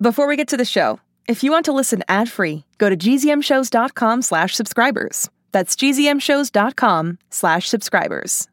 [0.00, 4.22] Before we get to the show, if you want to listen ad-free, go to gzmshows.com
[4.22, 5.30] slash subscribers.
[5.52, 8.48] That's gzmshows.com slash subscribers.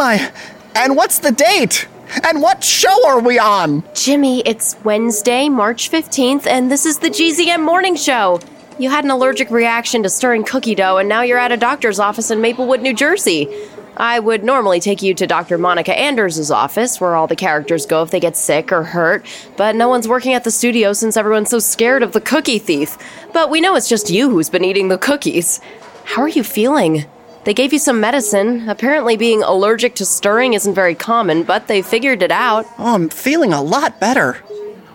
[0.00, 0.32] I?
[0.74, 1.86] And what's the date?
[2.24, 3.84] And what show are we on?
[3.94, 8.40] Jimmy, it's Wednesday, March 15th, and this is the GZM Morning Show.
[8.78, 12.00] You had an allergic reaction to stirring cookie dough, and now you're at a doctor's
[12.00, 13.48] office in Maplewood, New Jersey.
[13.96, 15.58] I would normally take you to Dr.
[15.58, 19.76] Monica Anders' office, where all the characters go if they get sick or hurt, but
[19.76, 22.96] no one's working at the studio since everyone's so scared of the cookie thief.
[23.34, 25.60] But we know it's just you who's been eating the cookies.
[26.04, 27.04] How are you feeling?
[27.44, 28.68] They gave you some medicine.
[28.68, 32.66] Apparently, being allergic to stirring isn't very common, but they figured it out.
[32.78, 34.38] Oh, I'm feeling a lot better.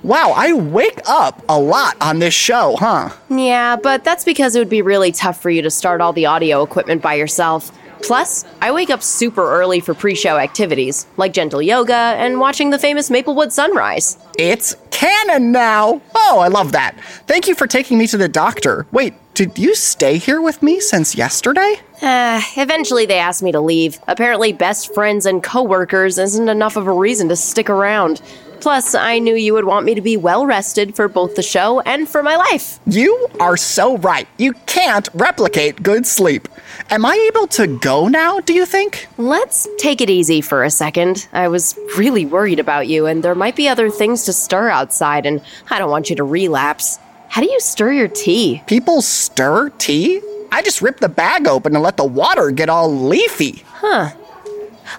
[0.04, 3.10] Wow, I wake up a lot on this show, huh?
[3.28, 6.28] Yeah, but that's because it would be really tough for you to start all the
[6.28, 7.72] audio equipment by yourself.
[8.04, 12.70] Plus, I wake up super early for pre show activities, like gentle yoga and watching
[12.70, 14.20] the famous Maplewood sunrise.
[14.38, 16.02] It's canon now.
[16.14, 16.96] Oh, I love that.
[17.26, 18.86] Thank you for taking me to the doctor.
[18.92, 21.76] Wait, did you stay here with me since yesterday?
[22.02, 24.00] Uh, eventually they asked me to leave.
[24.08, 28.22] Apparently, best friends and coworkers isn't enough of a reason to stick around.
[28.62, 31.82] Plus, I knew you would want me to be well rested for both the show
[31.82, 32.80] and for my life.
[32.88, 34.28] You are so right.
[34.38, 36.48] You can't replicate good sleep.
[36.90, 39.08] Am I able to go now, do you think?
[39.18, 41.28] Let's take it easy for a second.
[41.34, 45.26] I was really worried about you, and there might be other things to stir outside,
[45.26, 47.00] and I don't want you to relapse.
[47.36, 48.64] How do you stir your tea?
[48.66, 50.22] People stir tea?
[50.54, 53.66] I just rip the bag open and let the water get all leafy.
[53.68, 54.12] Huh.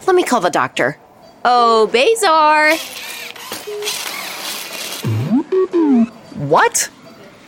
[0.07, 0.99] Let me call the doctor.
[1.47, 2.77] Oh, BASOR!
[6.47, 6.91] What?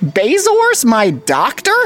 [0.01, 1.77] BASOR's my doctor?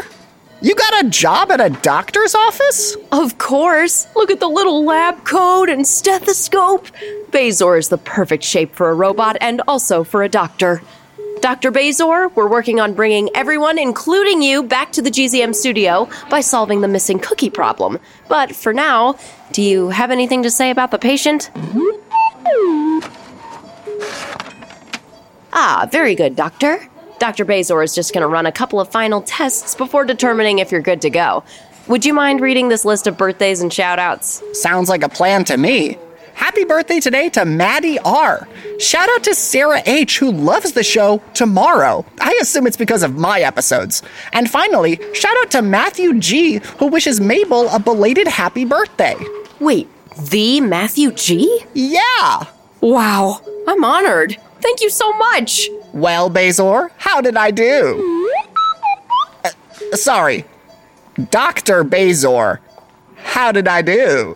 [0.61, 2.97] You got a job at a doctor's office?
[3.11, 4.07] Of course.
[4.15, 6.87] Look at the little lab coat and stethoscope.
[7.33, 10.83] BASOR is the perfect shape for a robot and also for a doctor.
[11.43, 11.73] Dr.
[11.73, 16.83] BASOR, we're working on bringing everyone, including you, back to the GZM studio by solving
[16.83, 17.99] the missing cookie problem.
[18.29, 19.17] But for now,
[19.51, 21.51] do you have anything to say about the patient?
[25.53, 26.89] Ah, very good, Doctor.
[27.19, 27.45] Dr.
[27.45, 30.81] BASOR is just going to run a couple of final tests before determining if you're
[30.81, 31.43] good to go.
[31.89, 34.55] Would you mind reading this list of birthdays and shoutouts?
[34.55, 35.99] Sounds like a plan to me.
[36.35, 38.49] Happy birthday today to Maddie R.
[38.79, 42.05] Shout out to Sarah H, who loves the show tomorrow.
[42.21, 44.03] I assume it's because of my episodes.
[44.33, 49.17] And finally, shout out to Matthew G, who wishes Mabel a belated happy birthday.
[49.61, 49.89] Wait,
[50.31, 51.61] the Matthew G?
[51.75, 52.45] Yeah!
[52.81, 54.37] Wow, I'm honored.
[54.61, 55.69] Thank you so much.
[55.93, 58.29] Well, BASOR, how did I do?
[59.45, 60.45] Uh, sorry,
[61.31, 61.85] Dr.
[61.85, 62.61] BASOR,
[63.17, 64.35] how did I do?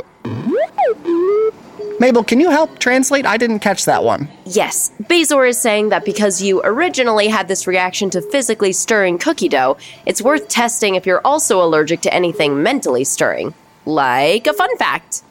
[1.99, 3.25] Mabel, can you help translate?
[3.25, 4.29] I didn't catch that one.
[4.45, 9.49] Yes, BASOR is saying that because you originally had this reaction to physically stirring cookie
[9.49, 13.55] dough, it's worth testing if you're also allergic to anything mentally stirring.
[13.87, 15.23] Like a fun fact.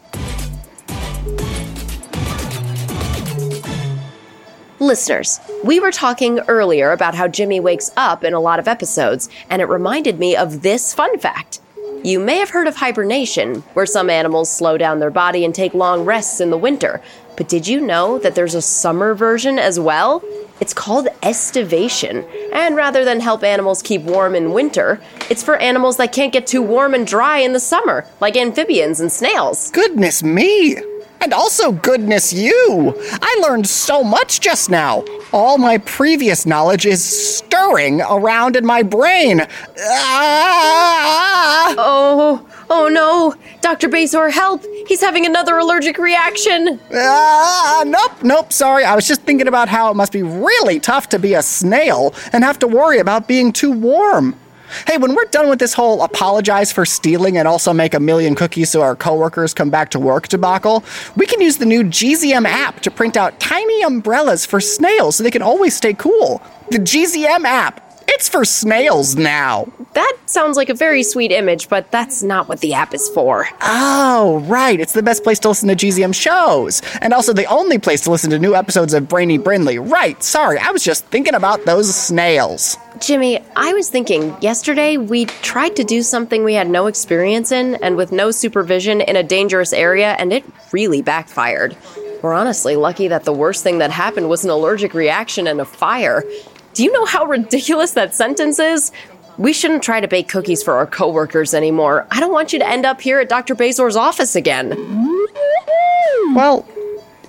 [4.80, 9.30] Listeners, we were talking earlier about how Jimmy wakes up in a lot of episodes,
[9.52, 11.60] and it reminded me of this fun fact.
[12.06, 15.74] You may have heard of hibernation, where some animals slow down their body and take
[15.74, 17.02] long rests in the winter.
[17.36, 20.24] But did you know that there's a summer version as well?
[20.60, 22.24] It's called estivation.
[22.54, 25.02] And rather than help animals keep warm in winter,
[25.32, 29.00] it's for animals that can't get too warm and dry in the summer, like amphibians
[29.00, 29.72] and snails.
[29.72, 30.78] Goodness me!
[31.22, 32.94] And also, goodness you!
[33.20, 35.04] I learned so much just now.
[35.34, 37.04] All my previous knowledge is
[37.66, 39.42] stirring around in my brain.
[39.80, 41.76] Ah!
[41.78, 43.34] Oh, oh no!
[43.62, 43.90] Dr.
[43.90, 44.64] BASOR, help!
[44.88, 46.80] He's having another allergic reaction!
[46.94, 48.84] Ah, nope, nope, sorry.
[48.84, 52.14] I was just thinking about how it must be really tough to be a snail
[52.32, 54.36] and have to worry about being too warm.
[54.88, 58.36] Hey, when we're done with this whole apologize for stealing and also make a million
[58.36, 60.84] cookies so our coworkers come back to work debacle,
[61.16, 65.24] we can use the new GZM app to print out tiny umbrellas for snails so
[65.24, 66.42] they can always stay cool.
[66.72, 69.68] The GZM app, it's for snails now.
[69.94, 73.48] That sounds like a very sweet image, but that's not what the app is for.
[73.62, 74.80] Oh, right.
[74.80, 76.82] It's the best place to listen to GZM shows.
[77.02, 79.80] And also the only place to listen to new episodes of Brainy Brindley.
[79.80, 80.22] Right.
[80.24, 82.78] Sorry, I was just thinking about those snails.
[83.00, 87.76] Jimmy, I was thinking yesterday we tried to do something we had no experience in
[87.76, 91.76] and with no supervision in a dangerous area, and it really backfired.
[92.22, 95.66] We're honestly lucky that the worst thing that happened was an allergic reaction and a
[95.66, 96.24] fire.
[96.76, 98.92] Do you know how ridiculous that sentence is?
[99.38, 102.06] We shouldn't try to bake cookies for our coworkers anymore.
[102.12, 103.56] I don't want you to end up here at Dr.
[103.56, 104.72] BASOR's office again.
[106.36, 106.68] Well,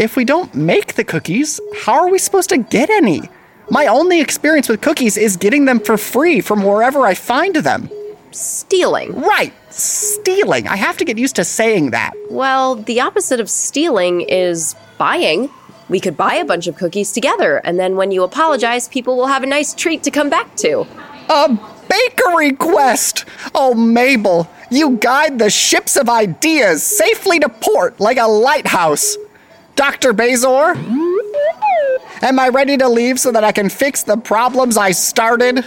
[0.01, 3.23] if we don't make the cookies, how are we supposed to get any?
[3.71, 7.89] My only experience with cookies is getting them for free from wherever I find them.
[8.33, 9.13] Stealing.
[9.15, 10.67] Right, stealing.
[10.67, 12.15] I have to get used to saying that.
[12.31, 15.51] Well, the opposite of stealing is buying.
[15.88, 19.29] We could buy a bunch of cookies together, and then when you apologize, people will
[19.29, 20.85] have a nice treat to come back to.
[21.29, 23.25] A bakery quest!
[23.55, 29.17] Oh, Mabel, you guide the ships of ideas safely to port like a lighthouse.
[29.77, 30.12] Dr.
[30.12, 30.75] BASOR?
[32.23, 35.65] Am I ready to leave so that I can fix the problems I started?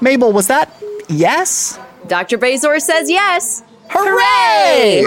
[0.00, 0.74] Mabel, was that
[1.08, 1.78] yes?
[2.06, 2.36] Dr.
[2.36, 3.62] BASOR says yes.
[3.90, 5.06] Hooray!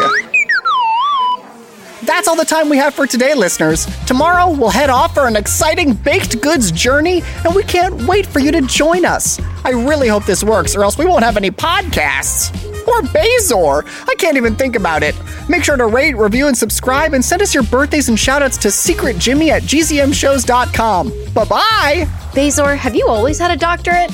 [2.03, 3.85] That's all the time we have for today, listeners.
[4.05, 8.39] Tomorrow, we'll head off for an exciting baked goods journey, and we can't wait for
[8.39, 9.39] you to join us.
[9.63, 12.51] I really hope this works, or else we won't have any podcasts.
[12.87, 13.85] Or BASOR.
[14.09, 15.15] I can't even think about it.
[15.47, 18.69] Make sure to rate, review, and subscribe, and send us your birthdays and shoutouts to
[18.69, 21.11] secretjimmy at gzmshows.com.
[21.33, 22.07] Bye bye!
[22.33, 24.11] BASOR, have you always had a doctorate?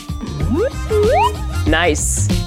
[1.68, 2.47] Nice.